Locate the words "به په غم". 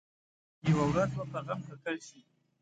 1.17-1.59